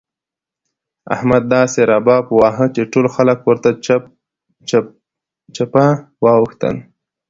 [1.15, 3.69] احمد داسې رباب وواهه چې ټول خلګ ورته
[5.57, 5.85] چپه
[6.23, 6.75] واوښتل.